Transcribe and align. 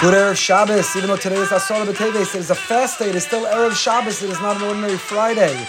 Good 0.00 0.14
Erev 0.14 0.36
Shabbos, 0.36 0.94
even 0.94 1.08
though 1.08 1.16
today 1.16 1.38
is 1.38 1.50
Asar 1.50 1.84
B'Teves, 1.84 2.32
it 2.32 2.38
is 2.38 2.50
a 2.50 2.54
fast 2.54 3.00
day, 3.00 3.08
it 3.08 3.16
is 3.16 3.24
still 3.24 3.46
Erev 3.46 3.74
Shabbos, 3.74 4.22
it 4.22 4.30
is 4.30 4.40
not 4.40 4.54
an 4.54 4.62
ordinary 4.62 4.96
Friday. 4.96 5.66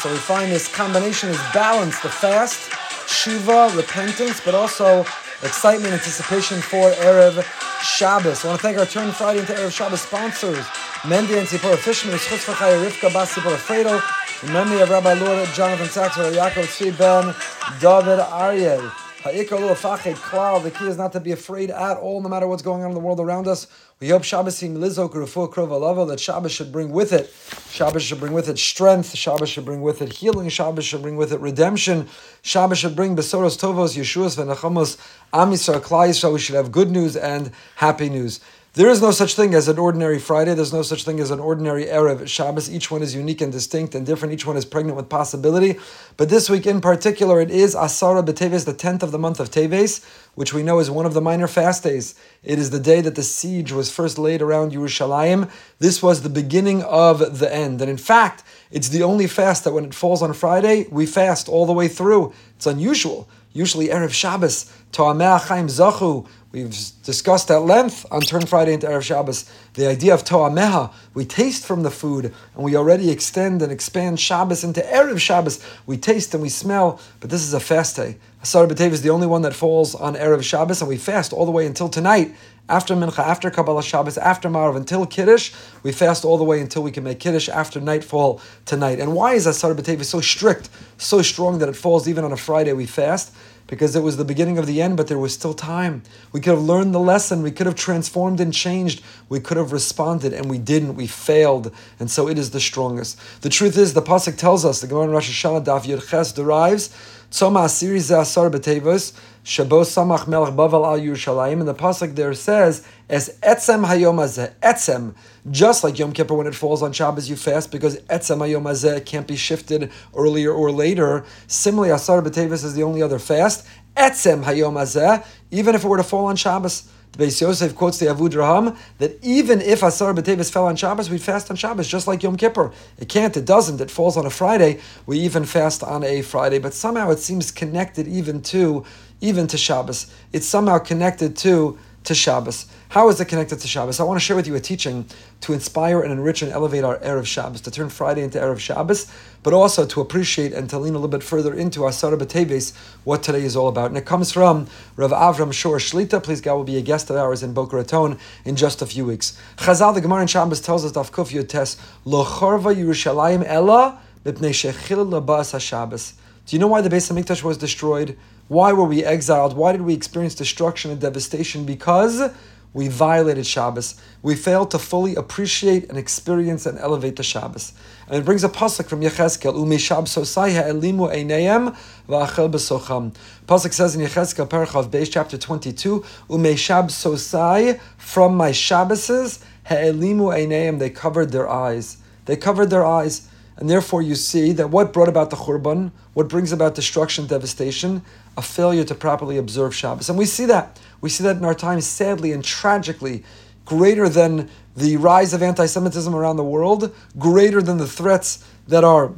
So 0.00 0.10
we 0.10 0.16
find 0.16 0.50
this 0.50 0.74
combination 0.74 1.28
is 1.28 1.38
balanced, 1.52 2.02
the 2.02 2.08
fast, 2.08 2.72
Shiva, 3.06 3.70
repentance, 3.76 4.40
but 4.42 4.54
also 4.54 5.00
excitement, 5.42 5.92
anticipation 5.92 6.62
for 6.62 6.92
Erev 6.92 7.44
Shabbos. 7.82 8.42
I 8.42 8.48
want 8.48 8.58
to 8.58 8.62
thank 8.62 8.78
our 8.78 8.86
Turn 8.86 9.12
Friday 9.12 9.40
into 9.40 9.52
Erev 9.52 9.70
Shabbos 9.70 10.00
sponsors, 10.00 10.64
Mendy 11.04 11.36
and 11.36 11.46
Tzipora 11.46 11.76
Fishman, 11.76 12.16
Schutz 12.16 12.46
Fachaya, 12.46 12.82
Rivka 12.82 13.12
Bas 13.12 13.34
Tzipora 13.34 14.44
in 14.44 14.52
memory 14.54 14.80
of 14.80 14.88
Rabbi 14.88 15.12
Lord 15.12 15.46
Jonathan 15.48 15.88
Sacks, 15.88 16.16
Yaakov 16.16 16.64
Tzvi 16.64 16.96
Ben, 16.96 17.34
David 17.78 18.24
Aryeh. 18.30 19.07
The 19.32 20.72
key 20.78 20.86
is 20.86 20.96
not 20.96 21.12
to 21.12 21.20
be 21.20 21.32
afraid 21.32 21.70
at 21.70 21.96
all, 21.96 22.20
no 22.20 22.28
matter 22.28 22.46
what's 22.46 22.62
going 22.62 22.82
on 22.82 22.90
in 22.90 22.94
the 22.94 23.00
world 23.00 23.20
around 23.20 23.46
us. 23.46 23.66
We 24.00 24.10
hope 24.10 24.22
Shabbos 24.22 24.60
lizok 24.60 25.10
krova 25.10 26.08
that 26.08 26.20
Shabbos 26.20 26.52
should 26.52 26.70
bring 26.70 26.90
with 26.90 27.12
it. 27.12 27.32
Shabbos 27.70 28.02
should 28.02 28.20
bring 28.20 28.32
with 28.32 28.48
it 28.48 28.58
strength. 28.58 29.14
Shabbos 29.14 29.48
should 29.48 29.64
bring 29.64 29.82
with 29.82 30.00
it 30.02 30.12
healing. 30.12 30.48
Shabbos 30.48 30.84
should 30.84 31.02
bring 31.02 31.16
with 31.16 31.32
it 31.32 31.40
redemption. 31.40 32.08
Shabbos 32.42 32.78
should 32.78 32.94
bring 32.94 33.16
besoros 33.16 33.58
tovos, 33.58 33.96
yeshuas, 33.96 34.36
v'nachamos, 34.36 34.98
am 35.32 35.50
Yisrael, 35.50 35.80
Klal 35.80 36.32
We 36.32 36.38
should 36.38 36.54
have 36.54 36.70
good 36.70 36.90
news 36.90 37.16
and 37.16 37.50
happy 37.76 38.08
news. 38.08 38.40
There 38.74 38.90
is 38.90 39.00
no 39.00 39.12
such 39.12 39.34
thing 39.34 39.54
as 39.54 39.66
an 39.66 39.78
ordinary 39.78 40.18
Friday. 40.18 40.52
There's 40.52 40.74
no 40.74 40.82
such 40.82 41.04
thing 41.04 41.20
as 41.20 41.30
an 41.30 41.40
ordinary 41.40 41.86
Erev 41.86 42.28
Shabbos. 42.28 42.70
Each 42.70 42.90
one 42.90 43.00
is 43.00 43.14
unique 43.14 43.40
and 43.40 43.50
distinct 43.50 43.94
and 43.94 44.04
different. 44.04 44.34
Each 44.34 44.44
one 44.44 44.58
is 44.58 44.66
pregnant 44.66 44.94
with 44.94 45.08
possibility. 45.08 45.78
But 46.18 46.28
this 46.28 46.50
week 46.50 46.66
in 46.66 46.82
particular, 46.82 47.40
it 47.40 47.50
is 47.50 47.74
Asara 47.74 48.22
B'Teves, 48.22 48.66
the 48.66 48.74
10th 48.74 49.02
of 49.02 49.10
the 49.10 49.18
month 49.18 49.40
of 49.40 49.50
Teves, 49.50 50.04
which 50.34 50.52
we 50.52 50.62
know 50.62 50.80
is 50.80 50.90
one 50.90 51.06
of 51.06 51.14
the 51.14 51.22
minor 51.22 51.48
fast 51.48 51.82
days. 51.82 52.14
It 52.44 52.58
is 52.58 52.68
the 52.68 52.78
day 52.78 53.00
that 53.00 53.14
the 53.14 53.22
siege 53.22 53.72
was 53.72 53.90
first 53.90 54.18
laid 54.18 54.42
around 54.42 54.72
Yerushalayim. 54.72 55.50
This 55.78 56.02
was 56.02 56.20
the 56.20 56.28
beginning 56.28 56.82
of 56.82 57.38
the 57.38 57.52
end. 57.52 57.80
And 57.80 57.90
in 57.90 57.96
fact, 57.96 58.44
it's 58.70 58.90
the 58.90 59.02
only 59.02 59.26
fast 59.26 59.64
that 59.64 59.72
when 59.72 59.86
it 59.86 59.94
falls 59.94 60.20
on 60.20 60.34
Friday, 60.34 60.86
we 60.90 61.06
fast 61.06 61.48
all 61.48 61.64
the 61.64 61.72
way 61.72 61.88
through. 61.88 62.34
It's 62.56 62.66
unusual. 62.66 63.28
Usually 63.54 63.88
Erev 63.88 64.12
Shabbos, 64.12 64.70
To'ameh 64.92 65.40
Chaim 65.48 65.68
Zachu, 65.68 66.28
We've 66.50 66.74
discussed 67.02 67.50
at 67.50 67.58
length 67.58 68.06
on 68.10 68.22
Turn 68.22 68.46
Friday 68.46 68.72
into 68.72 68.86
Erev 68.86 69.02
Shabbos 69.02 69.44
the 69.74 69.86
idea 69.86 70.14
of 70.14 70.24
To'ameha. 70.24 70.90
We 71.12 71.26
taste 71.26 71.66
from 71.66 71.82
the 71.82 71.90
food 71.90 72.34
and 72.54 72.64
we 72.64 72.74
already 72.74 73.10
extend 73.10 73.60
and 73.60 73.70
expand 73.70 74.18
Shabbos 74.18 74.64
into 74.64 74.80
Erev 74.80 75.20
Shabbos. 75.20 75.62
We 75.84 75.98
taste 75.98 76.32
and 76.32 76.42
we 76.42 76.48
smell, 76.48 77.02
but 77.20 77.28
this 77.28 77.42
is 77.42 77.52
a 77.52 77.60
fast 77.60 77.96
day. 77.96 78.16
Asar 78.42 78.66
B'Tev 78.66 78.92
is 78.92 79.02
the 79.02 79.10
only 79.10 79.26
one 79.26 79.42
that 79.42 79.52
falls 79.52 79.94
on 79.94 80.14
Erev 80.14 80.42
Shabbos 80.42 80.80
and 80.80 80.88
we 80.88 80.96
fast 80.96 81.34
all 81.34 81.44
the 81.44 81.50
way 81.50 81.66
until 81.66 81.90
tonight. 81.90 82.34
After 82.70 82.94
Mincha, 82.94 83.18
after 83.18 83.50
Kabbalah 83.50 83.82
Shabbos, 83.82 84.16
after 84.16 84.48
Marav, 84.48 84.76
until 84.76 85.04
Kiddush, 85.04 85.52
we 85.82 85.92
fast 85.92 86.24
all 86.24 86.38
the 86.38 86.44
way 86.44 86.60
until 86.62 86.82
we 86.82 86.90
can 86.90 87.04
make 87.04 87.20
Kiddush 87.20 87.50
after 87.50 87.78
nightfall 87.78 88.40
tonight. 88.64 89.00
And 89.00 89.14
why 89.14 89.34
is 89.34 89.46
Asar 89.46 89.74
B'Tev 89.74 90.02
so 90.02 90.22
strict, 90.22 90.70
so 90.96 91.20
strong 91.20 91.58
that 91.58 91.68
it 91.68 91.76
falls 91.76 92.08
even 92.08 92.24
on 92.24 92.32
a 92.32 92.38
Friday 92.38 92.72
we 92.72 92.86
fast? 92.86 93.34
Because 93.68 93.94
it 93.94 94.02
was 94.02 94.16
the 94.16 94.24
beginning 94.24 94.58
of 94.58 94.66
the 94.66 94.82
end, 94.82 94.96
but 94.96 95.06
there 95.06 95.18
was 95.18 95.32
still 95.32 95.54
time. 95.54 96.02
We 96.32 96.40
could 96.40 96.54
have 96.54 96.62
learned 96.62 96.92
the 96.92 96.98
lesson. 96.98 97.42
We 97.42 97.52
could 97.52 97.66
have 97.66 97.76
transformed 97.76 98.40
and 98.40 98.52
changed. 98.52 99.02
We 99.28 99.38
could 99.38 99.56
have 99.56 99.72
responded, 99.72 100.32
and 100.32 100.50
we 100.50 100.58
didn't. 100.58 100.96
We 100.96 101.06
failed, 101.06 101.72
and 102.00 102.10
so 102.10 102.28
it 102.28 102.38
is 102.38 102.50
the 102.50 102.60
strongest. 102.60 103.20
The 103.42 103.50
truth 103.50 103.78
is, 103.78 103.94
the 103.94 104.02
pasuk 104.02 104.36
tells 104.36 104.64
us 104.64 104.80
the 104.80 104.88
Gemara 104.88 105.08
Rosh 105.08 105.30
Hashanah 105.30 105.64
Daf 105.64 105.84
Yud 105.84 106.08
Ches 106.08 106.32
derives 106.32 106.88
Tzoma 107.30 107.66
Asiri 107.66 107.98
Asar 107.98 108.48
B'Tevos 108.50 109.12
Shabo 109.48 109.80
Samach 109.80 110.28
Melech 110.28 110.52
Bavel 110.52 110.84
Al 110.84 111.00
Yerushalayim, 111.00 111.60
and 111.60 111.66
the 111.66 111.74
pasuk 111.74 112.14
there 112.16 112.34
says 112.34 112.86
as 113.08 113.38
Etzem 113.38 113.86
Hayom 113.86 114.18
Etzem, 114.60 115.14
just 115.50 115.82
like 115.82 115.98
Yom 115.98 116.12
Kippur 116.12 116.34
when 116.34 116.46
it 116.46 116.54
falls 116.54 116.82
on 116.82 116.92
Shabbos 116.92 117.30
you 117.30 117.36
fast 117.36 117.72
because 117.72 117.96
Etzem 118.02 118.40
Hayom 118.40 119.06
can't 119.06 119.26
be 119.26 119.36
shifted 119.36 119.90
earlier 120.14 120.52
or 120.52 120.70
later. 120.70 121.24
Similarly, 121.46 121.88
Asar 121.94 122.20
B'Tevos 122.20 122.62
is 122.62 122.74
the 122.74 122.82
only 122.82 123.00
other 123.00 123.18
fast. 123.18 123.66
Etzem 123.96 124.44
Hayom 124.44 125.24
even 125.50 125.74
if 125.74 125.82
it 125.82 125.88
were 125.88 125.96
to 125.96 126.02
fall 126.02 126.26
on 126.26 126.36
Shabbos. 126.36 126.86
The 127.12 127.24
Beis 127.24 127.40
Yosef 127.40 127.74
quotes 127.74 127.98
the 127.98 128.04
Avudraham 128.04 128.76
that 128.98 129.18
even 129.24 129.62
if 129.62 129.82
Asar 129.82 130.12
B'Tevis 130.12 130.52
fell 130.52 130.66
on 130.66 130.76
Shabbos, 130.76 131.08
we'd 131.08 131.22
fast 131.22 131.50
on 131.50 131.56
Shabbos, 131.56 131.88
just 131.88 132.06
like 132.06 132.22
Yom 132.22 132.36
Kippur. 132.36 132.70
It 132.98 133.08
can't, 133.08 133.34
it 133.34 133.46
doesn't, 133.46 133.80
it 133.80 133.90
falls 133.90 134.18
on 134.18 134.26
a 134.26 134.30
Friday. 134.30 134.80
We 135.06 135.18
even 135.20 135.46
fast 135.46 135.82
on 135.82 136.04
a 136.04 136.20
Friday, 136.20 136.58
but 136.58 136.74
somehow 136.74 137.10
it 137.10 137.18
seems 137.18 137.50
connected 137.50 138.06
even 138.06 138.42
to, 138.42 138.84
even 139.20 139.46
to 139.48 139.58
Shabbos. 139.58 140.12
It's 140.32 140.46
somehow 140.46 140.78
connected 140.78 141.36
to 141.38 141.78
to 142.04 142.14
Shabbos. 142.14 142.66
How 142.88 143.10
is 143.10 143.20
it 143.20 143.26
connected 143.26 143.58
to 143.60 143.68
Shabbos? 143.68 144.00
I 144.00 144.04
want 144.04 144.18
to 144.18 144.24
share 144.24 144.34
with 144.34 144.46
you 144.46 144.54
a 144.54 144.60
teaching 144.60 145.04
to 145.42 145.52
inspire 145.52 146.00
and 146.00 146.10
enrich 146.10 146.40
and 146.40 146.50
elevate 146.50 146.82
our 146.82 146.96
Erev 147.00 147.26
Shabbos, 147.26 147.60
to 147.62 147.70
turn 147.70 147.90
Friday 147.90 148.22
into 148.22 148.38
Erev 148.38 148.58
Shabbos, 148.58 149.12
but 149.42 149.52
also 149.52 149.84
to 149.84 150.00
appreciate 150.00 150.54
and 150.54 150.70
to 150.70 150.78
lean 150.78 150.94
a 150.94 150.96
little 150.96 151.08
bit 151.08 151.22
further 151.22 151.52
into 151.52 151.80
Asara 151.80 152.16
B'Teves, 152.16 152.74
what 153.04 153.22
today 153.22 153.42
is 153.42 153.56
all 153.56 153.68
about. 153.68 153.90
And 153.90 153.98
it 153.98 154.06
comes 154.06 154.32
from 154.32 154.68
Rav 154.96 155.10
Avram 155.10 155.52
Shor 155.52 155.76
Shlita. 155.76 156.22
Please, 156.22 156.40
God 156.40 156.54
will 156.54 156.64
be 156.64 156.78
a 156.78 156.82
guest 156.82 157.10
of 157.10 157.16
ours 157.16 157.42
in 157.42 157.52
Boca 157.52 157.76
Raton 157.76 158.18
in 158.46 158.56
just 158.56 158.80
a 158.80 158.86
few 158.86 159.04
weeks. 159.04 159.38
Chazal, 159.56 159.92
the 159.92 160.00
Gemara 160.00 160.22
in 160.22 160.28
Shabbos 160.28 160.60
tells 160.60 160.86
us, 160.86 160.92
Daf 160.92 161.10
Kuf 161.10 161.30
Yotes, 161.30 161.76
Lo 162.06 162.24
Chorva 162.24 162.74
Yerushalayim 162.74 163.44
Ella 163.44 164.00
Mipnei 164.24 164.54
Shechil 164.54 165.06
Labas 165.06 165.52
HaShabbos. 165.52 166.14
Do 166.46 166.56
you 166.56 166.60
know 166.60 166.68
why 166.68 166.80
the 166.80 166.88
Beis 166.88 167.12
Hamikdash 167.12 167.42
was 167.42 167.58
destroyed? 167.58 168.16
Why 168.48 168.72
were 168.72 168.84
we 168.84 169.04
exiled? 169.04 169.56
Why 169.56 169.72
did 169.72 169.82
we 169.82 169.94
experience 169.94 170.34
destruction 170.34 170.90
and 170.90 171.00
devastation? 171.00 171.64
Because 171.64 172.30
we 172.74 172.88
violated 172.88 173.46
Shabbos. 173.46 174.00
We 174.22 174.34
failed 174.34 174.70
to 174.72 174.78
fully 174.78 175.14
appreciate 175.14 175.88
and 175.88 175.98
experience 175.98 176.66
and 176.66 176.78
elevate 176.78 177.16
the 177.16 177.22
Shabbos. 177.22 177.72
And 178.06 178.16
it 178.16 178.24
brings 178.24 178.44
a 178.44 178.48
pasuk 178.48 178.86
from 178.86 179.00
Yechezkel, 179.00 179.54
Umeshab 179.54 180.04
sosai 180.04 180.54
ha'elimu 180.54 181.12
einayim 181.12 181.76
v'achel 182.08 182.50
b'socham. 182.50 183.14
Pasuk 183.46 183.72
says 183.72 183.96
in 183.96 184.02
Yechezkel, 184.02 184.48
Parachav 184.48 184.90
Beis, 184.90 185.10
chapter 185.10 185.38
22, 185.38 186.04
Umeshab 186.28 186.86
sosai, 186.86 187.80
from 187.96 188.36
my 188.36 188.50
Shabboses, 188.50 189.42
ha'elimu 189.64 190.32
einayim, 190.34 190.78
they 190.78 190.90
covered 190.90 191.32
their 191.32 191.48
eyes. 191.48 191.98
They 192.26 192.36
covered 192.36 192.70
their 192.70 192.84
eyes. 192.84 193.28
And 193.58 193.68
therefore, 193.68 194.02
you 194.02 194.14
see 194.14 194.52
that 194.52 194.70
what 194.70 194.92
brought 194.92 195.08
about 195.08 195.30
the 195.30 195.36
Churban, 195.36 195.90
what 196.14 196.28
brings 196.28 196.52
about 196.52 196.76
destruction, 196.76 197.26
devastation, 197.26 198.02
a 198.36 198.42
failure 198.42 198.84
to 198.84 198.94
properly 198.94 199.36
observe 199.36 199.74
Shabbos. 199.74 200.08
And 200.08 200.16
we 200.16 200.26
see 200.26 200.46
that. 200.46 200.78
We 201.00 201.10
see 201.10 201.24
that 201.24 201.36
in 201.36 201.44
our 201.44 201.54
times, 201.54 201.84
sadly 201.84 202.32
and 202.32 202.44
tragically, 202.44 203.24
greater 203.64 204.08
than 204.08 204.48
the 204.76 204.96
rise 204.96 205.34
of 205.34 205.42
anti 205.42 205.66
Semitism 205.66 206.14
around 206.14 206.36
the 206.36 206.44
world, 206.44 206.94
greater 207.18 207.60
than 207.60 207.78
the 207.78 207.86
threats 207.86 208.44
that 208.68 208.84
are 208.84 209.12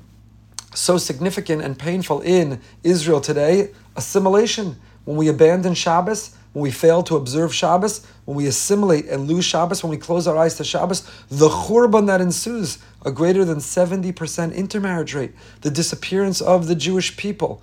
so 0.74 0.96
significant 0.96 1.60
and 1.60 1.78
painful 1.78 2.20
in 2.22 2.60
Israel 2.82 3.20
today 3.20 3.70
assimilation. 3.94 4.76
When 5.04 5.16
we 5.16 5.28
abandon 5.28 5.74
Shabbos, 5.74 6.34
when 6.53 6.62
we 6.62 6.71
fail 6.71 7.03
to 7.05 7.16
observe 7.16 7.55
Shabbos, 7.55 8.05
when 8.25 8.37
we 8.37 8.47
assimilate 8.47 9.06
and 9.06 9.28
lose 9.28 9.44
Shabbos, 9.44 9.84
when 9.84 9.91
we 9.91 9.97
close 9.97 10.27
our 10.27 10.37
eyes 10.37 10.56
to 10.56 10.65
Shabbos, 10.65 11.03
the 11.28 11.49
churban 11.49 12.06
that 12.06 12.21
ensues, 12.21 12.78
a 13.05 13.12
greater 13.12 13.44
than 13.44 13.59
70% 13.59 14.55
intermarriage 14.55 15.15
rate, 15.15 15.33
the 15.61 15.71
disappearance 15.71 16.41
of 16.41 16.66
the 16.66 16.75
Jewish 16.75 17.16
people. 17.16 17.62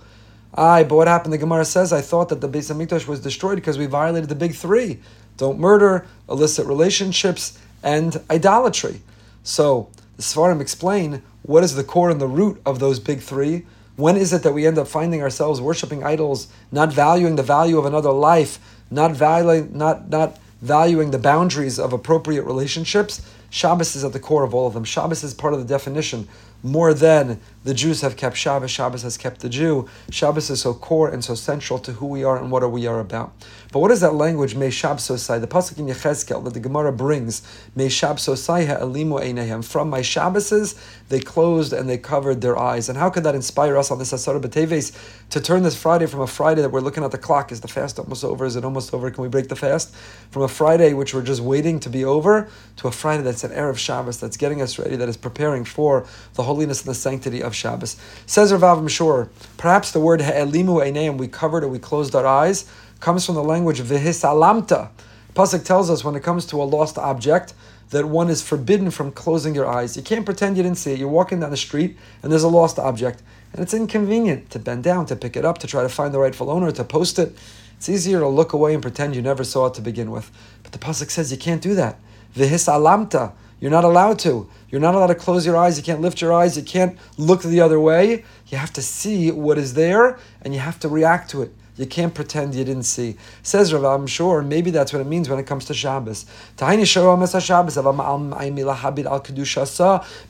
Aye, 0.54 0.84
but 0.84 0.96
what 0.96 1.06
happened? 1.06 1.32
The 1.34 1.38
Gemara 1.38 1.64
says, 1.64 1.92
I 1.92 2.00
thought 2.00 2.30
that 2.30 2.40
the 2.40 2.48
Beis 2.48 2.72
Hamikdash 2.72 3.06
was 3.06 3.20
destroyed 3.20 3.56
because 3.56 3.76
we 3.78 3.86
violated 3.86 4.28
the 4.28 4.34
big 4.34 4.54
three. 4.54 5.00
Don't 5.36 5.58
murder, 5.58 6.06
illicit 6.28 6.66
relationships, 6.66 7.58
and 7.82 8.20
idolatry. 8.30 9.02
So, 9.42 9.90
the 10.16 10.22
Svarim 10.22 10.60
explain 10.60 11.22
what 11.42 11.62
is 11.62 11.74
the 11.74 11.84
core 11.84 12.10
and 12.10 12.20
the 12.20 12.26
root 12.26 12.60
of 12.66 12.80
those 12.80 12.98
big 12.98 13.20
three. 13.20 13.66
When 13.96 14.16
is 14.16 14.32
it 14.32 14.42
that 14.42 14.52
we 14.52 14.66
end 14.66 14.78
up 14.78 14.88
finding 14.88 15.22
ourselves 15.22 15.60
worshiping 15.60 16.02
idols, 16.02 16.48
not 16.72 16.92
valuing 16.92 17.36
the 17.36 17.42
value 17.42 17.78
of 17.78 17.84
another 17.84 18.10
life, 18.12 18.58
not 18.90 19.12
valuing, 19.12 19.76
not, 19.76 20.08
not 20.08 20.38
valuing 20.62 21.10
the 21.10 21.18
boundaries 21.18 21.78
of 21.78 21.92
appropriate 21.92 22.44
relationships? 22.44 23.22
Shabbos 23.50 23.96
is 23.96 24.04
at 24.04 24.12
the 24.12 24.20
core 24.20 24.44
of 24.44 24.54
all 24.54 24.66
of 24.66 24.74
them. 24.74 24.84
Shabbos 24.84 25.24
is 25.24 25.34
part 25.34 25.54
of 25.54 25.60
the 25.60 25.66
definition 25.66 26.28
more 26.62 26.92
than 26.92 27.40
the 27.68 27.74
Jews 27.74 28.00
have 28.00 28.16
kept 28.16 28.34
Shabbos, 28.34 28.70
Shabbos 28.70 29.02
has 29.02 29.18
kept 29.18 29.40
the 29.40 29.48
Jew. 29.50 29.86
Shabbos 30.10 30.48
is 30.48 30.62
so 30.62 30.72
core 30.72 31.10
and 31.10 31.22
so 31.22 31.34
central 31.34 31.78
to 31.80 31.92
who 31.92 32.06
we 32.06 32.24
are 32.24 32.38
and 32.38 32.50
what 32.50 32.72
we 32.72 32.86
are 32.86 32.98
about. 32.98 33.34
But 33.70 33.80
what 33.80 33.90
is 33.90 34.00
that 34.00 34.14
language, 34.14 34.54
Me 34.54 34.68
Sosai? 34.68 35.38
The 35.38 35.46
pasuk 35.46 35.78
in 35.78 35.84
Yechezkel 35.84 36.42
that 36.44 36.54
the 36.54 36.60
Gemara 36.60 36.94
brings, 36.94 37.42
Me 37.76 37.88
Sosai 37.88 38.66
ha'elimu 38.66 39.20
einehem. 39.22 39.62
From 39.62 39.90
my 39.90 40.00
Shabboses, 40.00 40.80
they 41.10 41.20
closed 41.20 41.74
and 41.74 41.90
they 41.90 41.98
covered 41.98 42.40
their 42.40 42.58
eyes. 42.58 42.88
And 42.88 42.96
how 42.96 43.10
could 43.10 43.24
that 43.24 43.34
inspire 43.34 43.76
us 43.76 43.90
on 43.90 43.98
this 43.98 44.14
Asara 44.14 44.40
B'Teves 44.40 44.96
to 45.28 45.38
turn 45.38 45.62
this 45.62 45.76
Friday 45.76 46.06
from 46.06 46.20
a 46.20 46.26
Friday 46.26 46.62
that 46.62 46.70
we're 46.70 46.80
looking 46.80 47.04
at 47.04 47.10
the 47.10 47.18
clock? 47.18 47.52
Is 47.52 47.60
the 47.60 47.68
fast 47.68 47.98
almost 47.98 48.24
over? 48.24 48.46
Is 48.46 48.56
it 48.56 48.64
almost 48.64 48.94
over? 48.94 49.10
Can 49.10 49.20
we 49.20 49.28
break 49.28 49.48
the 49.48 49.56
fast? 49.56 49.94
From 50.30 50.40
a 50.40 50.48
Friday 50.48 50.94
which 50.94 51.12
we're 51.12 51.20
just 51.20 51.42
waiting 51.42 51.80
to 51.80 51.90
be 51.90 52.02
over 52.02 52.48
to 52.76 52.88
a 52.88 52.90
Friday 52.90 53.24
that's 53.24 53.44
an 53.44 53.50
Erev 53.50 53.76
Shabbos 53.76 54.18
that's 54.18 54.38
getting 54.38 54.62
us 54.62 54.78
ready, 54.78 54.96
that 54.96 55.08
is 55.10 55.18
preparing 55.18 55.66
for 55.66 56.06
the 56.32 56.44
holiness 56.44 56.80
and 56.80 56.88
the 56.88 56.94
sanctity 56.94 57.42
of 57.42 57.54
Shabbos. 57.58 57.96
Says 58.26 58.52
Rav 58.52 58.62
Avram 58.62 58.88
Shor, 58.88 59.28
perhaps 59.56 59.90
the 59.90 60.00
word 60.00 60.20
ha'elimu 60.20 60.82
eineim, 60.82 61.18
we 61.18 61.28
covered 61.28 61.64
or 61.64 61.68
we 61.68 61.78
closed 61.78 62.14
our 62.14 62.26
eyes, 62.26 62.70
comes 63.00 63.26
from 63.26 63.34
the 63.34 63.42
language 63.42 63.80
vihisalamta. 63.80 64.90
Pasuk 65.34 65.64
tells 65.64 65.90
us 65.90 66.04
when 66.04 66.16
it 66.16 66.22
comes 66.22 66.46
to 66.46 66.62
a 66.62 66.64
lost 66.64 66.96
object 66.98 67.54
that 67.90 68.04
one 68.04 68.28
is 68.28 68.42
forbidden 68.42 68.90
from 68.90 69.12
closing 69.12 69.54
your 69.54 69.66
eyes. 69.66 69.96
You 69.96 70.02
can't 70.02 70.24
pretend 70.24 70.56
you 70.56 70.62
didn't 70.62 70.78
see 70.78 70.92
it. 70.92 70.98
You're 70.98 71.08
walking 71.08 71.40
down 71.40 71.50
the 71.50 71.56
street 71.56 71.96
and 72.22 72.30
there's 72.30 72.42
a 72.42 72.48
lost 72.48 72.78
object, 72.78 73.22
and 73.52 73.62
it's 73.62 73.74
inconvenient 73.74 74.50
to 74.50 74.58
bend 74.58 74.84
down, 74.84 75.06
to 75.06 75.16
pick 75.16 75.36
it 75.36 75.44
up, 75.44 75.58
to 75.58 75.66
try 75.66 75.82
to 75.82 75.88
find 75.88 76.12
the 76.12 76.18
rightful 76.18 76.50
owner, 76.50 76.70
to 76.72 76.84
post 76.84 77.18
it. 77.18 77.36
It's 77.76 77.88
easier 77.88 78.18
to 78.18 78.28
look 78.28 78.52
away 78.52 78.74
and 78.74 78.82
pretend 78.82 79.14
you 79.14 79.22
never 79.22 79.44
saw 79.44 79.66
it 79.66 79.74
to 79.74 79.80
begin 79.80 80.10
with. 80.10 80.30
But 80.62 80.72
the 80.72 80.78
pasuk 80.78 81.10
says 81.10 81.30
you 81.30 81.38
can't 81.38 81.62
do 81.62 81.74
that. 81.76 81.98
Vihis 82.34 82.68
alamta. 82.68 83.32
You're 83.60 83.70
not 83.70 83.84
allowed 83.84 84.18
to. 84.20 84.48
You're 84.70 84.80
not 84.80 84.94
allowed 84.94 85.08
to 85.08 85.14
close 85.14 85.44
your 85.44 85.56
eyes. 85.56 85.76
You 85.76 85.84
can't 85.84 86.00
lift 86.00 86.20
your 86.20 86.32
eyes. 86.32 86.56
You 86.56 86.62
can't 86.62 86.96
look 87.16 87.42
the 87.42 87.60
other 87.60 87.80
way. 87.80 88.24
You 88.48 88.58
have 88.58 88.72
to 88.74 88.82
see 88.82 89.30
what 89.30 89.58
is 89.58 89.74
there 89.74 90.18
and 90.42 90.54
you 90.54 90.60
have 90.60 90.78
to 90.80 90.88
react 90.88 91.30
to 91.30 91.42
it. 91.42 91.52
You 91.78 91.86
can't 91.86 92.12
pretend 92.12 92.56
you 92.56 92.64
didn't 92.64 92.82
see. 92.82 93.16
Says 93.44 93.72
Rav, 93.72 93.84
I'm 93.84 94.08
sure 94.08 94.42
maybe 94.42 94.72
that's 94.72 94.92
what 94.92 95.00
it 95.00 95.06
means 95.06 95.28
when 95.28 95.38
it 95.38 95.46
comes 95.46 95.64
to 95.66 95.74
Shabbos. 95.74 96.26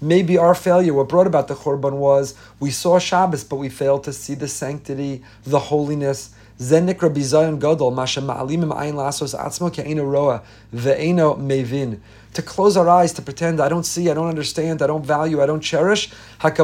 Maybe 0.00 0.38
our 0.38 0.54
failure, 0.54 0.92
what 0.94 1.08
brought 1.08 1.26
about 1.26 1.48
the 1.48 1.54
Churban 1.54 1.92
was 1.94 2.34
we 2.60 2.70
saw 2.70 2.98
Shabbos, 2.98 3.44
but 3.44 3.56
we 3.56 3.70
failed 3.70 4.04
to 4.04 4.12
see 4.12 4.34
the 4.34 4.46
sanctity, 4.46 5.24
the 5.44 5.58
holiness. 5.58 6.34
Zenik 6.58 6.98
bizayon 6.98 7.58
gadol, 7.58 7.92
masha 7.92 8.20
ma'alimim 8.20 8.76
ayin 8.76 8.94
lasos 8.94 9.34
atzmo 9.34 9.72
ke'eno 9.72 10.04
roa, 10.10 10.42
ve'eno 10.74 11.38
mevin 11.38 12.00
to 12.34 12.42
close 12.42 12.76
our 12.76 12.88
eyes, 12.88 13.12
to 13.14 13.22
pretend 13.22 13.60
I 13.60 13.68
don't 13.68 13.86
see, 13.86 14.10
I 14.10 14.14
don't 14.14 14.28
understand, 14.28 14.82
I 14.82 14.86
don't 14.86 15.04
value, 15.04 15.42
I 15.42 15.46
don't 15.46 15.60
cherish. 15.60 16.10
Every 16.42 16.62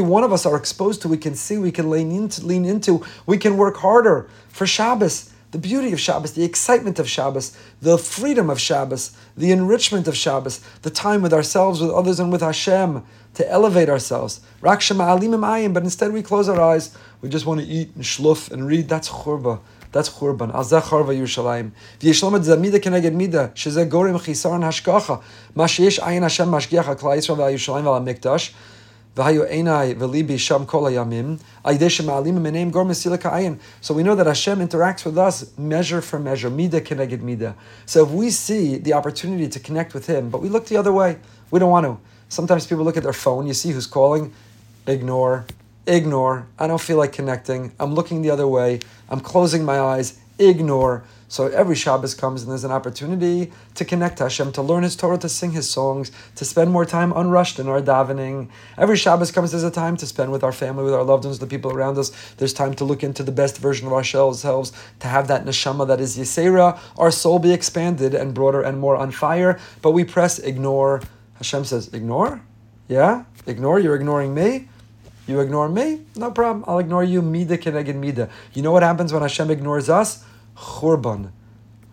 one 0.00 0.24
of 0.24 0.32
us 0.32 0.46
are 0.46 0.56
exposed 0.56 1.02
to, 1.02 1.08
we 1.08 1.16
can 1.16 1.34
see, 1.34 1.58
we 1.58 1.72
can 1.72 1.90
lean 1.90 2.12
into, 2.12 2.46
lean 2.46 2.64
into, 2.64 3.04
we 3.26 3.38
can 3.38 3.56
work 3.56 3.78
harder 3.78 4.28
for 4.48 4.66
Shabbos. 4.66 5.30
The 5.50 5.58
beauty 5.58 5.92
of 5.92 5.98
Shabbos, 5.98 6.34
the 6.34 6.44
excitement 6.44 7.00
of 7.00 7.08
Shabbos, 7.08 7.56
the 7.82 7.98
freedom 7.98 8.48
of 8.50 8.60
Shabbos, 8.60 9.16
the 9.36 9.50
enrichment 9.50 10.06
of 10.06 10.16
Shabbos, 10.16 10.60
the 10.82 10.90
time 10.90 11.22
with 11.22 11.32
ourselves, 11.32 11.80
with 11.80 11.90
others, 11.90 12.20
and 12.20 12.30
with 12.30 12.40
Hashem, 12.40 13.02
to 13.34 13.50
elevate 13.50 13.88
ourselves. 13.88 14.40
But 14.60 14.92
instead 15.82 16.12
we 16.12 16.22
close 16.22 16.48
our 16.48 16.60
eyes, 16.60 16.96
we 17.20 17.28
just 17.28 17.46
want 17.46 17.60
to 17.60 17.66
eat 17.66 17.96
and 17.96 18.04
shluf 18.04 18.52
and 18.52 18.64
read. 18.64 18.88
That's 18.88 19.08
churba. 19.08 19.58
That's 19.92 20.08
churban. 20.08 20.54
Al 20.54 20.64
zeh 20.64 20.80
charva 20.80 21.14
Yerushalayim. 21.16 21.72
V'yishlam 21.98 22.36
et 22.36 22.42
zamida 22.42 22.80
keneged 22.80 23.12
mida, 23.12 23.50
sheze 23.54 23.88
gorim 23.88 24.18
chisaron 24.18 24.62
hashkacha. 24.62 25.22
Ma 25.54 25.64
sheyesh 25.64 25.98
ayin 25.98 26.22
Hashem 26.22 26.48
mashgiach 26.48 26.86
al 26.86 26.96
klal 26.96 27.16
Yisrael 27.16 27.36
v'al 27.36 27.52
Yerushalayim 27.54 27.84
v'al 27.84 28.04
mikdash. 28.14 28.52
V'hayu 29.16 29.50
einai 29.50 29.96
v'libi 29.96 30.38
sham 30.38 30.64
kol 30.64 30.82
hayamim. 30.82 31.40
Aydeh 31.64 31.88
shema'alim 31.88 32.38
meneim 32.38 32.70
gor 32.70 32.84
mesilika 32.84 33.32
ayin. 33.32 33.58
So 33.80 33.92
we 33.94 34.04
know 34.04 34.14
that 34.14 34.26
Hashem 34.26 34.60
interacts 34.60 35.04
with 35.04 35.18
us 35.18 35.58
measure 35.58 36.00
for 36.00 36.20
measure, 36.20 36.50
mida 36.50 36.80
keneged 36.80 37.20
mida. 37.20 37.56
So 37.86 38.04
if 38.04 38.10
we 38.10 38.30
see 38.30 38.76
the 38.78 38.92
opportunity 38.92 39.48
to 39.48 39.58
connect 39.58 39.92
with 39.92 40.06
Him, 40.06 40.30
but 40.30 40.40
we 40.40 40.48
look 40.48 40.66
the 40.66 40.76
other 40.76 40.92
way, 40.92 41.18
we 41.50 41.58
don't 41.58 41.70
want 41.70 41.86
to. 41.86 41.98
Sometimes 42.28 42.64
people 42.64 42.84
look 42.84 42.96
at 42.96 43.02
their 43.02 43.12
phone, 43.12 43.48
you 43.48 43.54
see 43.54 43.72
who's 43.72 43.88
calling, 43.88 44.32
ignore, 44.86 45.46
ignore. 45.86 46.46
I 46.58 46.66
don't 46.66 46.80
feel 46.80 46.98
like 46.98 47.12
connecting. 47.12 47.72
I'm 47.78 47.94
looking 47.94 48.22
the 48.22 48.30
other 48.30 48.46
way. 48.46 48.80
I'm 49.08 49.20
closing 49.20 49.64
my 49.64 49.80
eyes, 49.80 50.18
ignore. 50.38 51.04
So 51.30 51.46
every 51.46 51.76
Shabbos 51.76 52.16
comes 52.16 52.42
and 52.42 52.50
there's 52.50 52.64
an 52.64 52.72
opportunity 52.72 53.52
to 53.76 53.84
connect 53.84 54.18
to 54.18 54.24
Hashem, 54.24 54.50
to 54.52 54.62
learn 54.62 54.82
His 54.82 54.96
Torah, 54.96 55.16
to 55.18 55.28
sing 55.28 55.52
His 55.52 55.70
songs, 55.70 56.10
to 56.34 56.44
spend 56.44 56.72
more 56.72 56.84
time 56.84 57.12
unrushed 57.14 57.60
in 57.60 57.68
our 57.68 57.80
davening. 57.80 58.48
Every 58.76 58.96
Shabbos 58.96 59.30
comes, 59.30 59.52
there's 59.52 59.62
a 59.62 59.70
time 59.70 59.96
to 59.98 60.06
spend 60.06 60.32
with 60.32 60.42
our 60.42 60.50
family, 60.50 60.82
with 60.82 60.92
our 60.92 61.04
loved 61.04 61.24
ones, 61.24 61.38
the 61.38 61.46
people 61.46 61.72
around 61.72 61.98
us. 61.98 62.10
There's 62.38 62.52
time 62.52 62.74
to 62.74 62.84
look 62.84 63.04
into 63.04 63.22
the 63.22 63.30
best 63.30 63.58
version 63.58 63.86
of 63.86 63.92
ourselves, 63.92 64.42
to 64.42 65.06
have 65.06 65.28
that 65.28 65.44
neshama 65.44 65.86
that 65.86 66.00
is 66.00 66.18
Yisera, 66.18 66.80
our 66.98 67.12
soul 67.12 67.38
be 67.38 67.52
expanded 67.52 68.12
and 68.12 68.34
broader 68.34 68.62
and 68.62 68.80
more 68.80 68.96
on 68.96 69.12
fire. 69.12 69.60
But 69.82 69.92
we 69.92 70.02
press 70.02 70.40
ignore. 70.40 71.00
Hashem 71.34 71.64
says, 71.64 71.94
ignore? 71.94 72.42
Yeah? 72.88 73.22
Ignore? 73.46 73.78
You're 73.78 73.94
ignoring 73.94 74.34
me? 74.34 74.68
You 75.30 75.38
ignore 75.38 75.68
me? 75.68 76.00
No 76.16 76.32
problem. 76.32 76.64
I'll 76.66 76.80
ignore 76.80 77.04
you. 77.04 77.22
Mida 77.22 77.56
keneged 77.56 77.94
mida. 77.94 78.28
You 78.52 78.62
know 78.62 78.72
what 78.72 78.82
happens 78.82 79.12
when 79.12 79.22
Hashem 79.22 79.48
ignores 79.48 79.88
us? 79.88 80.24
Churban. 80.56 81.30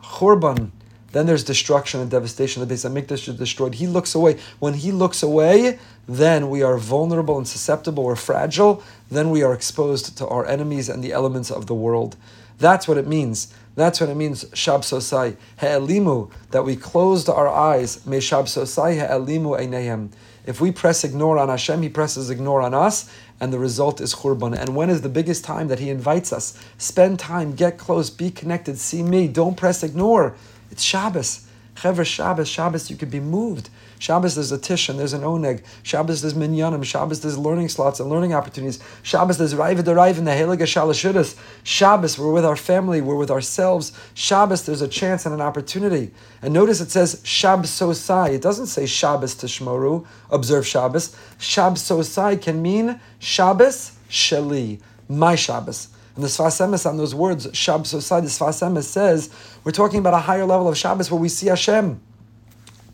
Churban. 0.01 0.71
Then 1.11 1.27
there's 1.27 1.43
destruction 1.43 1.99
and 1.99 2.09
devastation. 2.09 2.67
The 2.67 2.73
Beis 2.73 2.89
Hamikdash 2.89 3.29
is 3.29 3.35
destroyed. 3.35 3.75
He 3.75 3.85
looks 3.85 4.15
away. 4.15 4.39
When 4.57 4.73
he 4.73 4.91
looks 4.91 5.21
away, 5.21 5.77
then 6.07 6.49
we 6.49 6.63
are 6.63 6.77
vulnerable 6.77 7.37
and 7.37 7.47
susceptible. 7.47 8.05
We're 8.05 8.15
fragile. 8.15 8.81
Then 9.11 9.29
we 9.29 9.43
are 9.43 9.53
exposed 9.53 10.17
to 10.17 10.27
our 10.27 10.47
enemies 10.47 10.89
and 10.89 11.03
the 11.03 11.11
elements 11.13 11.51
of 11.51 11.67
the 11.67 11.75
world. 11.75 12.15
That's 12.57 12.87
what 12.87 12.97
it 12.97 13.05
means. 13.05 13.53
That's 13.75 14.01
what 14.01 14.09
it 14.09 14.15
means. 14.15 14.45
Shab 14.45 14.79
sosai 14.79 15.37
he'elimu 15.59 16.31
that 16.49 16.65
we 16.65 16.75
closed 16.75 17.29
our 17.29 17.47
eyes. 17.47 18.03
Me 18.07 18.17
shab 18.17 18.45
sosai 18.45 18.95
he'elimu 18.95 19.59
einehem. 19.59 20.09
If 20.47 20.61
we 20.61 20.71
press 20.71 21.03
ignore 21.03 21.37
on 21.37 21.49
Hashem, 21.49 21.81
He 21.81 21.89
presses 21.89 22.29
ignore 22.29 22.61
on 22.61 22.73
us, 22.73 23.13
and 23.39 23.51
the 23.51 23.59
result 23.59 23.99
is 23.99 24.15
churban. 24.15 24.57
And 24.57 24.75
when 24.75 24.89
is 24.89 25.01
the 25.01 25.09
biggest 25.09 25.43
time 25.43 25.67
that 25.67 25.79
He 25.79 25.89
invites 25.89 26.31
us? 26.31 26.57
Spend 26.77 27.19
time, 27.19 27.53
get 27.53 27.77
close, 27.77 28.09
be 28.09 28.31
connected, 28.31 28.79
see 28.79 29.03
me. 29.03 29.27
Don't 29.27 29.57
press 29.57 29.83
ignore. 29.83 30.35
It's 30.71 30.81
Shabbos. 30.81 31.45
Chevra 31.75 32.05
Shabbos, 32.05 32.47
Shabbos, 32.47 32.89
you 32.89 32.95
could 32.95 33.11
be 33.11 33.19
moved. 33.19 33.69
Shabbos, 33.99 34.35
there's 34.35 34.51
a 34.51 34.57
tish 34.57 34.89
and 34.89 34.99
there's 34.99 35.13
an 35.13 35.21
oneg. 35.21 35.63
Shabbos, 35.83 36.21
there's 36.21 36.33
minyanim. 36.33 36.83
Shabbos, 36.83 37.21
there's 37.21 37.37
learning 37.37 37.69
slots 37.69 37.99
and 37.99 38.09
learning 38.09 38.33
opportunities. 38.33 38.79
Shabbos, 39.03 39.37
there's 39.37 39.53
raiva 39.53 39.79
deraiv 39.79 40.17
and 40.17 40.27
the 40.27 40.31
heliga 40.31 40.63
shalashudas. 40.63 41.37
Shabbos, 41.63 42.17
we're 42.17 42.31
with 42.31 42.45
our 42.45 42.55
family, 42.55 43.01
we're 43.01 43.15
with 43.15 43.31
ourselves. 43.31 43.91
Shabbos, 44.13 44.65
there's 44.65 44.81
a 44.81 44.87
chance 44.87 45.25
and 45.25 45.33
an 45.33 45.41
opportunity. 45.41 46.11
And 46.41 46.53
notice 46.53 46.81
it 46.81 46.91
says 46.91 47.21
Shabbos 47.23 47.71
sosai. 47.71 48.33
It 48.33 48.41
doesn't 48.41 48.67
say 48.67 48.85
Shabbos 48.85 49.35
tishmoru, 49.35 50.05
observe 50.29 50.67
Shabbos. 50.67 51.15
Shabbos 51.39 51.81
sosai 51.81 52.41
can 52.41 52.61
mean 52.61 52.99
Shabbos 53.19 53.97
sheli, 54.09 54.81
my 55.09 55.35
Shabbos. 55.35 55.89
And 56.15 56.23
the 56.23 56.29
Sfas 56.29 56.59
Emes 56.65 56.87
on 56.89 56.97
those 56.97 57.13
words, 57.13 57.47
Shabbos 57.53 57.93
sosai, 57.93 58.21
the 58.21 58.27
Sfas 58.27 58.67
Emes 58.67 58.85
says, 58.85 59.29
we're 59.63 59.71
talking 59.71 59.99
about 59.99 60.15
a 60.15 60.19
higher 60.19 60.45
level 60.45 60.67
of 60.67 60.75
Shabbos 60.75 61.11
where 61.11 61.19
we 61.19 61.29
see 61.29 61.47
Hashem. 61.47 62.01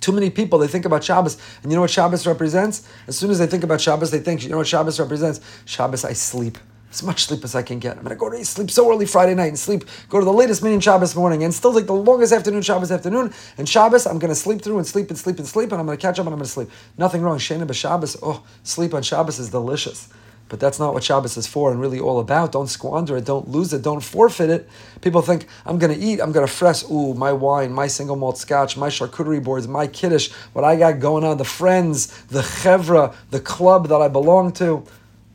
Too 0.03 0.11
many 0.11 0.29
people, 0.29 0.59
they 0.59 0.67
think 0.67 0.83
about 0.83 1.01
Shabbos, 1.01 1.37
and 1.61 1.71
you 1.71 1.77
know 1.77 1.81
what 1.81 1.89
Shabbos 1.89 2.27
represents? 2.27 2.85
As 3.07 3.17
soon 3.17 3.31
as 3.31 3.39
they 3.39 3.47
think 3.47 3.63
about 3.63 3.79
Shabbos, 3.79 4.11
they 4.11 4.19
think, 4.19 4.43
you 4.43 4.49
know 4.49 4.57
what 4.57 4.67
Shabbos 4.67 4.99
represents? 4.99 5.39
Shabbos, 5.63 6.03
I 6.03 6.11
sleep 6.11 6.57
as 6.91 7.01
much 7.03 7.23
sleep 7.23 7.45
as 7.45 7.55
I 7.55 7.61
can 7.61 7.79
get. 7.79 7.95
I'm 7.95 8.03
gonna 8.03 8.17
go 8.17 8.29
to 8.29 8.43
sleep 8.43 8.69
so 8.69 8.91
early 8.91 9.05
Friday 9.05 9.33
night 9.33 9.47
and 9.47 9.57
sleep, 9.57 9.85
go 10.09 10.19
to 10.19 10.25
the 10.25 10.33
latest 10.33 10.61
meeting 10.61 10.81
Shabbos 10.81 11.15
morning 11.15 11.45
and 11.45 11.53
still 11.53 11.73
take 11.73 11.87
the 11.87 11.93
longest 11.93 12.33
afternoon 12.33 12.63
Shabbos 12.63 12.91
afternoon. 12.91 13.33
And 13.57 13.67
Shabbos, 13.67 14.05
I'm 14.05 14.19
gonna 14.19 14.35
sleep 14.35 14.61
through 14.61 14.77
and 14.77 14.85
sleep 14.85 15.07
and 15.07 15.17
sleep 15.17 15.37
and 15.37 15.47
sleep 15.47 15.71
and 15.71 15.79
I'm 15.79 15.85
gonna 15.85 15.95
catch 15.95 16.19
up 16.19 16.25
and 16.25 16.33
I'm 16.33 16.39
gonna 16.39 16.49
sleep. 16.49 16.69
Nothing 16.97 17.21
wrong. 17.21 17.37
Shana 17.37 17.73
Shabbos, 17.73 18.17
oh, 18.21 18.43
sleep 18.63 18.93
on 18.93 19.03
Shabbos 19.03 19.39
is 19.39 19.51
delicious. 19.51 20.09
But 20.53 20.59
that's 20.59 20.77
not 20.77 20.93
what 20.93 21.03
Shabbos 21.03 21.35
is 21.35 21.47
for 21.47 21.71
and 21.71 21.81
really 21.81 21.99
all 21.99 22.19
about. 22.19 22.51
Don't 22.51 22.67
squander 22.67 23.17
it, 23.17 23.25
don't 23.25 23.49
lose 23.49 23.73
it, 23.73 23.81
don't 23.81 24.01
forfeit 24.01 24.51
it. 24.51 24.69
People 25.01 25.23
think, 25.23 25.47
I'm 25.65 25.79
going 25.79 25.91
to 25.91 25.99
eat, 25.99 26.21
I'm 26.21 26.31
going 26.31 26.45
to 26.45 26.53
fresh, 26.53 26.83
ooh, 26.91 27.15
my 27.15 27.33
wine, 27.33 27.73
my 27.73 27.87
single 27.87 28.15
malt 28.15 28.37
scotch, 28.37 28.77
my 28.77 28.89
charcuterie 28.89 29.43
boards, 29.43 29.67
my 29.67 29.87
kiddush, 29.87 30.31
what 30.53 30.63
I 30.63 30.75
got 30.75 30.99
going 30.99 31.23
on, 31.23 31.39
the 31.39 31.43
friends, 31.43 32.21
the 32.25 32.41
chevra, 32.41 33.15
the 33.31 33.39
club 33.39 33.87
that 33.87 33.99
I 33.99 34.09
belong 34.09 34.51
to. 34.51 34.85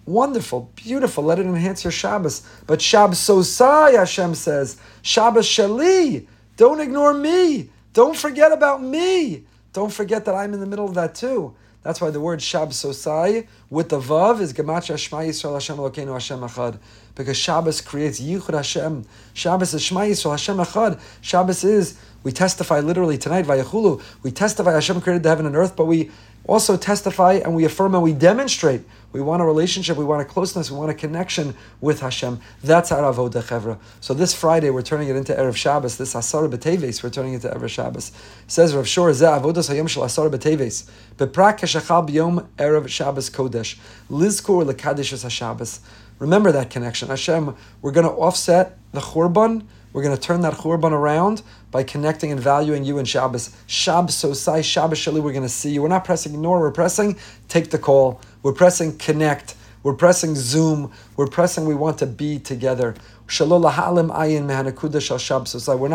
Wonderful, 0.07 0.71
beautiful. 0.77 1.25
Let 1.25 1.41
it 1.41 1.47
enhance 1.47 1.83
your 1.83 1.91
Shabbos. 1.91 2.49
But 2.69 2.81
Shabbos 2.81 3.19
Sosai, 3.19 3.97
Hashem 3.97 4.37
says, 4.37 4.77
Shabbos 5.03 5.49
Shali. 5.49 6.29
Don't 6.57 6.81
ignore 6.81 7.13
me. 7.13 7.71
Don't 7.93 8.17
forget 8.17 8.53
about 8.53 8.85
me. 8.85 9.47
Don't 9.73 9.93
forget 9.93 10.27
that 10.27 10.37
I'm 10.37 10.55
in 10.55 10.61
the 10.61 10.67
middle 10.67 10.87
of 10.87 10.95
that 10.95 11.17
too. 11.17 11.57
That's 11.89 12.03
why 12.03 12.11
the 12.11 12.21
word 12.21 12.41
Shab 12.41 12.69
Sosai 12.69 13.47
with 13.71 13.89
the 13.89 13.99
Vav 13.99 14.43
is 14.43 14.53
Gematria 14.53 14.99
Shema 14.99 15.23
Yisrael 15.23 15.55
Hashem 15.55 15.79
Elokeinu 15.79 16.13
Hashem 16.13 16.41
Echad. 16.41 16.79
Because 17.15 17.39
Shabbos 17.39 17.81
creates 17.81 18.21
Yichud 18.21 18.53
Hashem. 18.53 19.07
Shabbos 19.33 19.73
is 19.73 19.81
Shema 19.81 20.01
Yisrael 20.01 20.33
Hashem 20.33 20.59
Echad. 20.59 21.01
Shabbos 21.23 21.65
is, 21.65 21.99
we 22.25 22.31
testify 22.31 22.81
literally 22.81 23.17
tonight, 23.17 23.47
Vayachulu, 23.47 24.03
we 24.23 24.31
testify 24.31 24.73
Hashem 24.73 25.01
created 25.01 25.23
the 25.23 25.31
heaven 25.31 25.47
and 25.47 25.57
earth, 25.57 25.77
but 25.77 25.87
we 25.87 26.11
also 26.49 26.77
testify 26.77 27.35
and 27.35 27.55
we 27.55 27.65
affirm 27.65 27.95
and 27.95 28.03
we 28.03 28.13
demonstrate 28.13 28.83
we 29.13 29.21
want 29.23 29.41
a 29.41 29.45
relationship, 29.45 29.97
we 29.97 30.05
want 30.05 30.21
a 30.21 30.25
closeness, 30.25 30.71
we 30.71 30.77
want 30.77 30.91
a 30.91 30.95
connection 30.95 31.55
with 31.81 32.01
Hashem. 32.01 32.41
That's 32.63 32.91
our 32.91 33.11
avodah 33.13 33.43
chevra. 33.43 33.79
So 34.01 34.13
this 34.13 34.35
Friday 34.35 34.71
we're 34.71 34.83
turning 34.83 35.09
it 35.09 35.17
into 35.17 35.33
erev 35.33 35.57
Shabbos. 35.57 35.97
This 35.97 36.15
asar 36.15 36.49
b'teves 36.49 37.03
we're 37.03 37.11
turning 37.11 37.35
it 37.35 37.45
into 37.45 37.49
erev 37.49 37.69
Shabbos. 37.69 38.13
says 38.47 38.75
Rav 38.75 38.89
Shor 38.89 39.11
zeh 39.11 39.41
avodas 39.41 39.73
hayom 39.73 39.89
shel 39.89 40.05
asar 40.05 40.29
b'teves 40.29 40.91
beprak 41.17 41.61
keshachal 41.61 42.09
b'yom 42.09 42.47
erev 42.57 42.89
Shabbos 42.89 43.31
kodesh 43.31 43.79
lizkur 44.11 44.71
lekadish 44.71 45.31
Shabbos. 45.31 45.81
Remember 46.19 46.51
that 46.53 46.71
connection, 46.71 47.09
Hashem. 47.09 47.55
We're 47.81 47.93
going 47.93 48.07
to 48.07 48.13
offset 48.13 48.77
the 48.93 49.01
churban. 49.01 49.65
We're 49.99 50.05
going 50.05 50.17
to 50.17 50.23
turn 50.23 50.43
that 50.43 50.55
churban 50.55 50.93
around 50.93 51.43
by 51.73 51.83
connecting 51.83 52.31
and 52.31 52.39
valuing 52.41 52.85
you 52.85 52.99
in 52.99 53.05
Shabbos. 53.05 53.57
Shabbos 53.67 54.15
Sosai, 54.15 54.63
Shabbos 54.63 54.97
Shali, 54.97 55.21
we're 55.21 55.33
going 55.33 55.43
to 55.43 55.49
see 55.49 55.73
you. 55.73 55.83
We're 55.83 55.89
not 55.89 56.05
pressing 56.05 56.35
ignore, 56.35 56.61
we're 56.61 56.71
pressing 56.71 57.19
take 57.49 57.71
the 57.71 57.81
call. 57.81 58.21
We're 58.45 58.53
pressing 58.53 58.97
connect. 58.97 59.57
We're 59.83 59.91
We're 59.91 59.97
pressing 59.97 60.37
Zoom. 60.37 60.93
We're 61.17 61.27
pressing. 61.27 61.65
We 61.65 61.75
want 61.75 61.99
to 61.99 62.07
be 62.07 62.39
together. 62.39 62.95
We're 63.41 63.49
not 63.49 63.75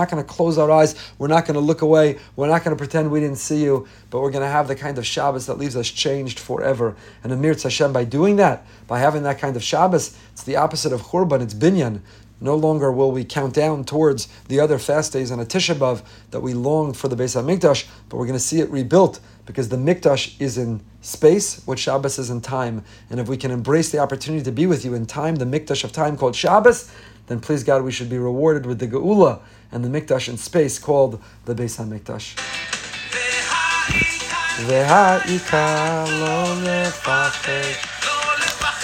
going 0.09 0.23
to 0.23 0.23
close 0.27 0.57
our 0.57 0.71
eyes. 0.71 0.95
We're 1.17 1.27
not 1.27 1.45
going 1.45 1.55
to 1.55 1.59
look 1.59 1.81
away. 1.81 2.19
We're 2.35 2.47
not 2.47 2.63
going 2.63 2.75
to 2.75 2.79
pretend 2.79 3.11
we 3.11 3.19
didn't 3.19 3.37
see 3.37 3.63
you. 3.63 3.87
But 4.09 4.21
we're 4.21 4.31
going 4.31 4.43
to 4.43 4.49
have 4.49 4.67
the 4.67 4.75
kind 4.75 4.97
of 4.97 5.05
Shabbos 5.05 5.45
that 5.47 5.57
leaves 5.57 5.75
us 5.75 5.87
changed 5.87 6.39
forever. 6.39 6.95
And 7.23 7.31
Amir 7.31 7.55
Hashem, 7.55 7.93
by 7.93 8.03
doing 8.03 8.35
that, 8.37 8.65
by 8.87 8.99
having 8.99 9.23
that 9.23 9.39
kind 9.39 9.55
of 9.55 9.63
Shabbos, 9.63 10.17
it's 10.31 10.43
the 10.43 10.55
opposite 10.55 10.91
of 10.91 11.01
Churban. 11.01 11.41
It's 11.41 11.53
binyan. 11.53 12.01
No 12.41 12.55
longer 12.55 12.91
will 12.91 13.11
we 13.11 13.23
count 13.23 13.53
down 13.53 13.85
towards 13.85 14.27
the 14.47 14.59
other 14.59 14.77
fast 14.77 15.13
days 15.13 15.31
on 15.31 15.39
a 15.39 15.45
Tisha 15.45 15.75
B'av 15.75 16.03
that 16.31 16.41
we 16.41 16.53
long 16.53 16.93
for 16.93 17.07
the 17.07 17.15
Beis 17.15 17.41
HaMikdash, 17.41 17.87
but 18.09 18.17
we're 18.17 18.25
going 18.25 18.37
to 18.37 18.43
see 18.43 18.59
it 18.59 18.69
rebuilt 18.69 19.19
because 19.45 19.69
the 19.69 19.77
Mikdash 19.77 20.39
is 20.41 20.57
in 20.57 20.81
space, 21.01 21.65
what 21.65 21.79
Shabbos 21.79 22.19
is 22.19 22.29
in 22.29 22.41
time. 22.41 22.83
And 23.09 23.19
if 23.19 23.27
we 23.27 23.37
can 23.37 23.51
embrace 23.51 23.91
the 23.91 23.99
opportunity 23.99 24.43
to 24.43 24.51
be 24.51 24.67
with 24.67 24.83
you 24.83 24.93
in 24.93 25.05
time, 25.05 25.35
the 25.35 25.45
Mikdash 25.45 25.83
of 25.83 25.91
time 25.91 26.17
called 26.17 26.35
Shabbos, 26.35 26.91
then 27.27 27.39
please 27.39 27.63
God, 27.63 27.83
we 27.83 27.91
should 27.91 28.09
be 28.09 28.17
rewarded 28.17 28.65
with 28.65 28.79
the 28.79 28.87
Geula 28.87 29.39
and 29.71 29.83
the 29.83 29.89
Mikdash 29.89 30.27
in 30.27 30.37
space 30.37 30.79
called 30.79 31.21
the 31.45 31.55
Beis 31.55 31.79
HaMikdash. 31.79 32.35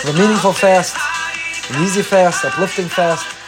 The 0.04 0.14
meaningful 0.14 0.54
fast, 0.54 0.96
an 1.72 1.84
easy 1.84 2.02
fast, 2.02 2.44
uplifting 2.44 2.88
fast, 2.88 3.39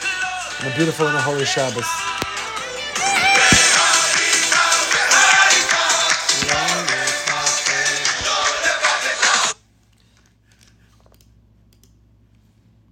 and 0.63 0.73
a 0.73 0.75
beautiful 0.75 1.07
and 1.07 1.17
a 1.17 1.21
holy 1.21 1.45
Shabbos. 1.45 2.10